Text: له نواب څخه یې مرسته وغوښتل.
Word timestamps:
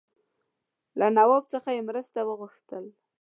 له 0.99 1.07
نواب 1.17 1.43
څخه 1.53 1.69
یې 1.75 1.81
مرسته 1.89 2.19
وغوښتل. 2.23 2.85